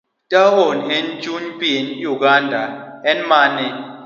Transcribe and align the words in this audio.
taon 0.31 0.77
ma 0.87 0.93
en 0.99 1.07
chuny 1.23 1.47
piny 1.59 1.87
Uganda 2.13 2.61
en 3.11 3.19
mane? 3.29 3.67